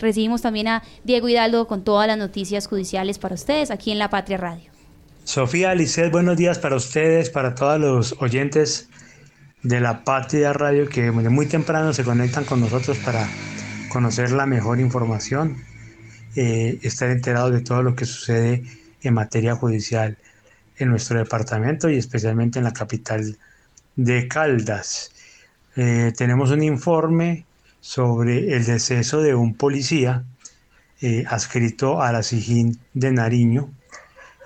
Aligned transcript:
recibimos 0.00 0.42
también 0.42 0.68
a 0.68 0.82
Diego 1.04 1.28
Hidalgo 1.28 1.66
con 1.66 1.84
todas 1.84 2.06
las 2.06 2.18
noticias 2.18 2.66
judiciales 2.66 3.18
para 3.18 3.34
ustedes 3.34 3.70
aquí 3.70 3.92
en 3.92 3.98
La 3.98 4.10
Patria 4.10 4.36
Radio. 4.36 4.70
Sofía 5.24 5.74
Lisset, 5.74 6.10
buenos 6.10 6.36
días 6.36 6.58
para 6.58 6.76
ustedes, 6.76 7.30
para 7.30 7.54
todos 7.54 7.78
los 7.78 8.16
oyentes 8.18 8.88
de 9.62 9.80
La 9.80 10.02
Patria 10.04 10.52
Radio 10.52 10.88
que 10.88 11.10
muy 11.12 11.46
temprano 11.46 11.92
se 11.92 12.02
conectan 12.02 12.44
con 12.44 12.60
nosotros 12.60 12.98
para 12.98 13.28
conocer 13.90 14.32
la 14.32 14.46
mejor 14.46 14.80
información, 14.80 15.58
eh, 16.34 16.78
estar 16.82 17.10
enterados 17.10 17.52
de 17.52 17.60
todo 17.60 17.82
lo 17.82 17.94
que 17.94 18.06
sucede 18.06 18.64
en 19.02 19.14
materia 19.14 19.54
judicial 19.54 20.16
en 20.78 20.88
nuestro 20.88 21.18
departamento 21.18 21.90
y 21.90 21.96
especialmente 21.96 22.58
en 22.58 22.64
la 22.64 22.72
capital 22.72 23.36
de 23.96 24.28
Caldas. 24.28 25.12
Eh, 25.76 26.12
tenemos 26.16 26.50
un 26.50 26.62
informe 26.62 27.44
sobre 27.80 28.54
el 28.54 28.64
deceso 28.64 29.22
de 29.22 29.34
un 29.34 29.54
policía 29.54 30.24
eh, 31.00 31.24
adscrito 31.26 32.02
a 32.02 32.12
la 32.12 32.22
SIGIN 32.22 32.78
de 32.92 33.10
Nariño, 33.10 33.70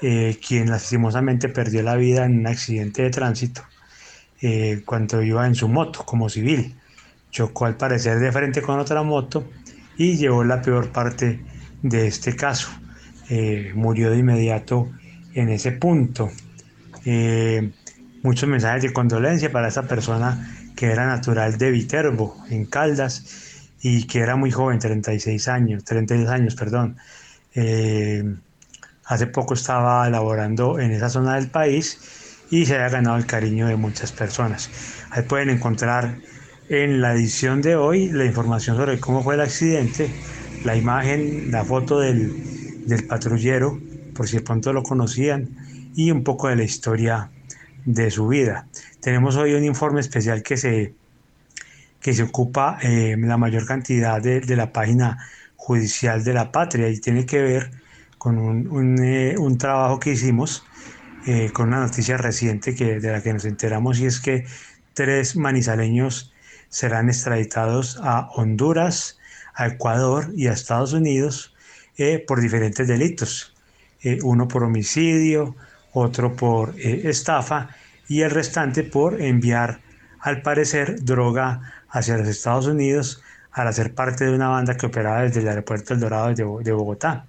eh, 0.01 0.39
quien 0.47 0.71
lastimosamente 0.71 1.49
perdió 1.49 1.83
la 1.83 1.97
vida 1.97 2.25
en 2.25 2.39
un 2.41 2.47
accidente 2.47 3.03
de 3.03 3.11
tránsito 3.11 3.63
cuando 4.85 5.23
iba 5.23 5.47
en 5.47 5.55
su 5.55 5.69
moto 5.69 6.05
como 6.05 6.29
civil. 6.29 6.75
Chocó 7.31 7.65
al 7.65 7.79
parecer 7.79 8.19
de 8.19 8.31
frente 8.31 8.61
con 8.61 8.79
otra 8.79 9.03
moto 9.03 9.49
y 9.97 10.19
llevó 10.19 10.45
la 10.45 10.61
peor 10.61 10.91
parte 10.91 11.41
de 11.81 12.07
este 12.07 12.37
caso. 12.37 12.69
murió 13.75 14.11
de 14.11 14.19
inmediato 14.19 14.91
en 15.33 15.49
ese 15.49 15.73
punto. 15.73 16.31
muchos 18.23 18.47
mensajes 18.47 18.83
de 18.83 18.93
condolencia 18.93 19.51
para 19.51 19.69
esa 19.69 19.85
persona 19.85 20.64
que 20.75 20.87
era 20.87 21.07
natural 21.07 21.59
de 21.59 21.71
Viterbo, 21.71 22.37
en 22.51 22.67
Caldas, 22.67 23.61
y 23.81 24.07
que 24.07 24.21
era 24.21 24.37
muy 24.37 24.51
joven, 24.51 24.79
36 24.79 25.49
años, 25.49 25.85
32 25.85 26.29
años, 26.29 26.55
perdón. 26.55 26.97
Eh, 27.55 28.25
hace 29.05 29.27
poco 29.27 29.55
estaba 29.55 30.09
laborando 30.09 30.79
en 30.81 30.91
esa 30.91 31.11
zona 31.11 31.35
del 31.35 31.49
país 31.49 31.99
y 32.51 32.67
se 32.67 32.75
había 32.75 32.89
ganado 32.89 33.17
el 33.17 33.27
cariño 33.27 33.67
de 33.67 33.77
muchas 33.77 34.13
personas. 34.13 34.71
Ahí 35.11 35.23
pueden 35.23 35.51
encontrar 35.51 36.17
en 36.69 37.01
la 37.01 37.13
edición 37.13 37.61
de 37.61 37.77
hoy 37.77 38.11
la 38.11 38.25
información 38.25 38.77
sobre 38.77 38.99
cómo 38.99 39.23
fue 39.23 39.35
el 39.35 39.43
accidente, 39.43 40.11
la 40.65 40.77
imagen, 40.77 41.51
la 41.51 41.65
foto 41.65 42.01
del, 42.01 42.87
del 42.87 43.07
patrullero, 43.07 43.79
por 44.15 44.29
si 44.29 44.37
de 44.37 44.43
pronto 44.43 44.73
lo 44.73 44.83
conocían, 44.83 45.51
y 45.95 46.11
un 46.11 46.25
poco 46.25 46.49
de 46.49 46.57
la 46.57 46.65
historia 46.65 47.31
de 47.85 48.11
su 48.11 48.29
vida. 48.29 48.67
Tenemos 49.01 49.37
hoy 49.37 49.55
un 49.55 49.65
informe 49.65 50.01
especial 50.01 50.43
que 50.43 50.57
se, 50.57 50.95
que 52.01 52.13
se 52.13 52.23
ocupa 52.23 52.79
eh, 52.83 53.17
la 53.19 53.37
mayor 53.37 53.67
cantidad 53.67 54.21
de, 54.21 54.57
la 54.57 54.73
página 54.73 55.19
judicial 55.57 56.25
de 56.25 56.33
la 56.35 56.53
patria 56.53 56.89
y 56.89 56.99
tiene 57.01 57.27
que 57.27 57.43
ver 57.43 57.71
con 58.19 58.39
un, 58.39 59.03
eh, 59.03 59.37
trabajo 59.59 60.01
que 60.01 60.13
hicimos 60.13 60.65
eh, 61.27 61.51
con 61.53 61.69
una 61.69 61.81
noticia 61.81 62.17
reciente 62.17 62.75
que, 62.75 63.01
de 63.01 63.13
la 63.13 63.23
que 63.23 63.33
nos 63.33 63.45
enteramos 63.45 63.99
y 64.01 64.07
es 64.07 64.21
que 64.21 64.47
tres 64.95 65.37
manizaleños 65.37 66.33
serán 66.69 67.09
extraditados 67.09 67.99
a 68.03 68.29
Honduras, 68.35 69.19
a 69.55 69.67
Ecuador 69.69 70.33
y 70.35 70.49
a 70.49 70.53
Estados 70.53 70.93
Unidos 70.93 71.55
por 72.27 72.41
diferentes 72.41 72.89
delitos. 72.89 73.55
uno 74.23 74.49
por 74.49 74.65
homicidio, 74.65 75.55
otro 75.95 76.37
por 76.37 76.75
estafa 76.79 77.71
y 78.09 78.21
el 78.21 78.31
restante 78.31 78.83
por 78.83 79.21
enviar, 79.21 79.81
al 80.21 80.43
parecer, 80.43 81.03
droga 81.05 81.73
hacia 81.89 82.19
los 82.19 82.29
Estados 82.29 82.67
Unidos 82.67 83.23
al 83.55 83.69
hacer 83.69 83.95
parte 83.95 84.25
de 84.25 84.35
una 84.35 84.49
banda 84.49 84.77
que 84.77 84.87
operaba 84.87 85.23
desde 85.23 85.41
el 85.41 85.49
aeropuerto 85.49 85.95
El 85.95 86.01
Dorado 86.01 86.35
de, 86.35 86.73
Bogotá. 86.73 87.27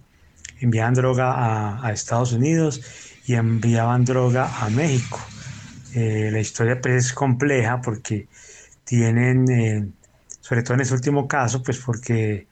Enviaban 0.60 0.96
droga 0.96 1.86
a, 1.86 1.92
Estados 1.92 2.34
Unidos 2.34 2.82
y 3.26 3.36
enviaban 3.36 4.06
droga 4.06 4.50
a 4.60 4.70
México. 4.70 5.20
Eh, 5.94 6.30
la 6.32 6.40
historia 6.40 6.82
pues, 6.82 7.06
es 7.06 7.14
compleja 7.14 7.80
porque 7.82 8.28
tienen, 8.84 9.50
eh, 9.52 9.88
sobre 10.42 10.64
todo 10.64 10.74
en 10.74 10.82
este 10.82 10.96
último 10.96 11.28
caso, 11.28 11.62
pues 11.62 11.78
porque 11.78 12.48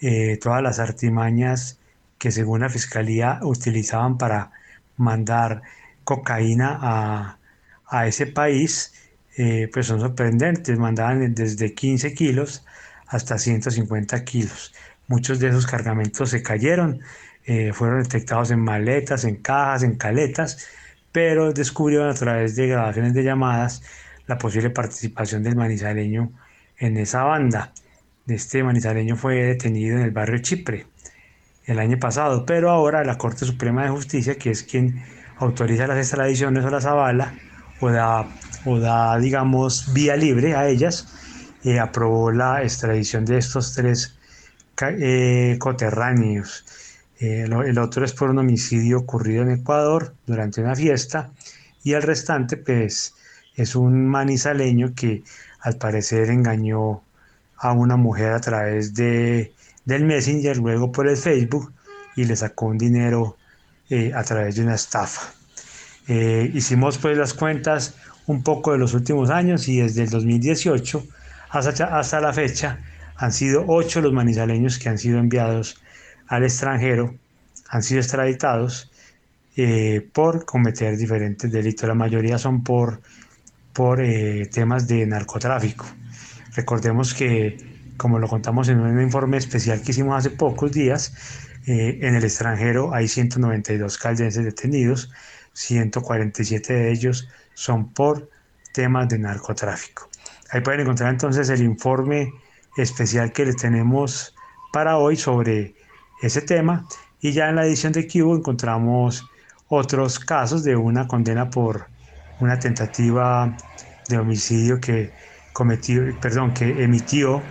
eh, 0.00 0.38
todas 0.40 0.62
las 0.62 0.78
artimañas 0.78 1.78
que 2.18 2.30
según 2.30 2.60
la 2.60 2.68
fiscalía 2.68 3.40
utilizaban 3.42 4.18
para 4.18 4.52
mandar 4.96 5.62
cocaína 6.04 6.78
a, 6.80 7.38
a 7.86 8.06
ese 8.06 8.26
país, 8.26 8.94
eh, 9.36 9.68
pues 9.72 9.86
son 9.86 10.00
sorprendentes, 10.00 10.78
mandaban 10.78 11.34
desde 11.34 11.74
15 11.74 12.14
kilos 12.14 12.64
hasta 13.06 13.38
150 13.38 14.24
kilos. 14.24 14.74
Muchos 15.08 15.38
de 15.38 15.48
esos 15.48 15.66
cargamentos 15.66 16.30
se 16.30 16.42
cayeron, 16.42 17.00
eh, 17.44 17.72
fueron 17.72 18.02
detectados 18.02 18.50
en 18.50 18.60
maletas, 18.60 19.24
en 19.24 19.36
cajas, 19.36 19.82
en 19.82 19.96
caletas, 19.96 20.66
pero 21.12 21.52
descubrieron 21.52 22.10
a 22.10 22.14
través 22.14 22.56
de 22.56 22.68
grabaciones 22.68 23.14
de 23.14 23.22
llamadas 23.24 23.82
la 24.26 24.38
posible 24.38 24.70
participación 24.70 25.42
del 25.42 25.56
manizaleño 25.56 26.32
en 26.78 26.96
esa 26.96 27.22
banda. 27.24 27.72
Este 28.26 28.62
manizaleño 28.64 29.16
fue 29.16 29.36
detenido 29.36 29.96
en 29.96 30.02
el 30.02 30.10
barrio 30.10 30.38
Chipre 30.38 30.86
el 31.66 31.78
año 31.78 31.98
pasado, 31.98 32.46
pero 32.46 32.70
ahora 32.70 33.04
la 33.04 33.18
Corte 33.18 33.44
Suprema 33.44 33.82
de 33.84 33.90
Justicia, 33.90 34.36
que 34.36 34.50
es 34.50 34.62
quien 34.62 35.02
autoriza 35.38 35.86
las 35.86 35.98
extradiciones 35.98 36.64
o 36.64 36.70
las 36.70 36.86
avala, 36.86 37.34
o 37.80 37.90
da, 37.90 38.26
o 38.64 38.78
da 38.78 39.18
digamos, 39.18 39.92
vía 39.92 40.16
libre 40.16 40.54
a 40.54 40.68
ellas, 40.68 41.08
eh, 41.64 41.80
aprobó 41.80 42.30
la 42.30 42.62
extradición 42.62 43.24
de 43.24 43.38
estos 43.38 43.74
tres 43.74 44.16
eh, 44.82 45.56
coterráneos. 45.58 46.64
Eh, 47.18 47.46
el 47.48 47.78
otro 47.78 48.04
es 48.04 48.12
por 48.12 48.30
un 48.30 48.38
homicidio 48.38 48.98
ocurrido 48.98 49.42
en 49.42 49.50
Ecuador 49.50 50.14
durante 50.26 50.60
una 50.60 50.74
fiesta 50.76 51.30
y 51.82 51.94
el 51.94 52.02
restante 52.02 52.58
pues 52.58 53.14
es 53.54 53.74
un 53.74 54.06
manizaleño 54.06 54.94
que 54.94 55.22
al 55.60 55.76
parecer 55.76 56.30
engañó 56.30 57.02
a 57.56 57.72
una 57.72 57.96
mujer 57.96 58.32
a 58.32 58.40
través 58.40 58.94
de, 58.94 59.54
del 59.86 60.04
Messenger, 60.04 60.58
luego 60.58 60.92
por 60.92 61.08
el 61.08 61.16
Facebook 61.16 61.72
y 62.14 62.24
le 62.24 62.36
sacó 62.36 62.66
un 62.66 62.76
dinero 62.76 63.38
a 64.14 64.24
través 64.24 64.56
de 64.56 64.62
una 64.62 64.74
estafa. 64.74 65.32
Eh, 66.08 66.50
hicimos 66.54 66.98
pues 66.98 67.18
las 67.18 67.34
cuentas 67.34 67.94
un 68.26 68.42
poco 68.42 68.72
de 68.72 68.78
los 68.78 68.94
últimos 68.94 69.28
años 69.30 69.66
y 69.68 69.78
desde 69.78 70.04
el 70.04 70.10
2018 70.10 71.04
hasta, 71.50 71.98
hasta 71.98 72.20
la 72.20 72.32
fecha 72.32 72.78
han 73.16 73.32
sido 73.32 73.64
ocho 73.66 74.00
los 74.00 74.12
manizaleños 74.12 74.78
que 74.78 74.88
han 74.88 74.98
sido 74.98 75.18
enviados 75.18 75.80
al 76.28 76.44
extranjero, 76.44 77.14
han 77.68 77.82
sido 77.82 78.00
extraditados 78.00 78.90
eh, 79.56 80.06
por 80.12 80.44
cometer 80.44 80.96
diferentes 80.96 81.50
delitos. 81.50 81.88
La 81.88 81.94
mayoría 81.94 82.38
son 82.38 82.62
por, 82.62 83.00
por 83.72 84.00
eh, 84.00 84.46
temas 84.52 84.86
de 84.86 85.06
narcotráfico. 85.06 85.86
Recordemos 86.54 87.14
que, 87.14 87.75
como 87.96 88.18
lo 88.18 88.28
contamos 88.28 88.68
en 88.68 88.80
un 88.80 89.00
informe 89.00 89.36
especial 89.36 89.82
que 89.82 89.92
hicimos 89.92 90.16
hace 90.16 90.30
pocos 90.30 90.72
días, 90.72 91.12
en 91.66 92.14
el 92.14 92.22
extranjero 92.22 92.94
hay 92.94 93.08
192 93.08 93.98
caldenses 93.98 94.44
detenidos, 94.44 95.10
147 95.52 96.72
de 96.72 96.92
ellos 96.92 97.28
son 97.54 97.92
por 97.92 98.30
temas 98.72 99.08
de 99.08 99.18
narcotráfico. 99.18 100.08
Ahí 100.50 100.60
pueden 100.60 100.80
encontrar 100.80 101.10
entonces 101.10 101.48
el 101.48 101.62
informe 101.62 102.32
especial 102.76 103.32
que 103.32 103.46
les 103.46 103.56
tenemos 103.56 104.34
para 104.72 104.98
hoy 104.98 105.16
sobre 105.16 105.74
ese 106.22 106.42
tema 106.42 106.86
y 107.20 107.32
ya 107.32 107.48
en 107.48 107.56
la 107.56 107.66
edición 107.66 107.92
de 107.92 108.06
Cubo 108.06 108.36
encontramos 108.36 109.24
otros 109.68 110.18
casos 110.18 110.62
de 110.62 110.76
una 110.76 111.08
condena 111.08 111.50
por 111.50 111.86
una 112.38 112.58
tentativa 112.58 113.56
de 114.08 114.18
homicidio 114.18 114.80
que 114.80 115.10
cometió, 115.52 116.02
perdón, 116.20 116.52
que 116.52 116.84
emitió 116.84 117.42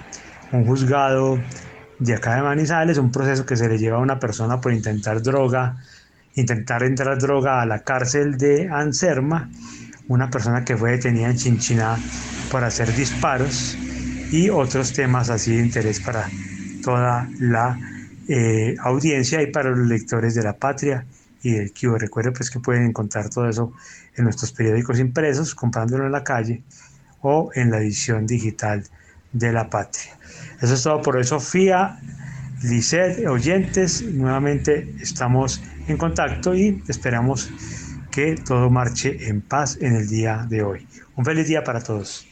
un 0.55 0.65
juzgado 0.65 1.39
de 1.99 2.13
acá 2.13 2.35
de 2.35 2.41
Manizales, 2.41 2.97
un 2.97 3.11
proceso 3.11 3.45
que 3.45 3.55
se 3.55 3.69
le 3.69 3.77
lleva 3.77 3.97
a 3.97 4.01
una 4.01 4.19
persona 4.19 4.59
por 4.59 4.73
intentar 4.73 5.21
droga 5.21 5.77
intentar 6.35 6.83
entrar 6.83 7.17
droga 7.17 7.61
a 7.61 7.65
la 7.65 7.79
cárcel 7.79 8.37
de 8.37 8.69
Anserma, 8.69 9.49
una 10.07 10.29
persona 10.29 10.63
que 10.63 10.77
fue 10.77 10.91
detenida 10.91 11.29
en 11.29 11.37
Chinchiná 11.37 11.97
por 12.51 12.63
hacer 12.63 12.93
disparos 12.93 13.77
y 14.31 14.49
otros 14.49 14.93
temas 14.93 15.29
así 15.29 15.55
de 15.55 15.63
interés 15.63 15.99
para 15.99 16.29
toda 16.83 17.27
la 17.39 17.79
eh, 18.27 18.75
audiencia 18.79 19.41
y 19.41 19.47
para 19.47 19.71
los 19.71 19.87
lectores 19.87 20.35
de 20.35 20.43
la 20.43 20.53
patria 20.53 21.05
y 21.41 21.51
del 21.51 21.73
Cubo. 21.73 21.97
Recuerden 21.97 22.33
pues 22.33 22.49
que 22.49 22.59
pueden 22.59 22.83
encontrar 22.83 23.29
todo 23.29 23.47
eso 23.47 23.73
en 24.15 24.25
nuestros 24.25 24.51
periódicos 24.51 24.99
impresos, 24.99 25.55
comprándolo 25.55 26.05
en 26.05 26.11
la 26.11 26.23
calle 26.23 26.63
o 27.21 27.49
en 27.55 27.71
la 27.71 27.77
edición 27.77 28.27
digital 28.27 28.83
de 29.31 29.51
la 29.51 29.69
patria. 29.69 30.17
Eso 30.61 30.73
es 30.73 30.83
todo 30.83 31.01
por 31.01 31.17
hoy, 31.17 31.23
Sofía, 31.23 31.99
Lisset, 32.63 33.25
oyentes, 33.27 34.01
nuevamente 34.01 34.95
estamos 35.01 35.61
en 35.87 35.97
contacto 35.97 36.55
y 36.55 36.81
esperamos 36.87 37.49
que 38.11 38.35
todo 38.35 38.69
marche 38.69 39.27
en 39.27 39.41
paz 39.41 39.77
en 39.81 39.95
el 39.95 40.07
día 40.07 40.45
de 40.47 40.63
hoy. 40.63 40.87
Un 41.15 41.25
feliz 41.25 41.47
día 41.47 41.63
para 41.63 41.81
todos. 41.81 42.23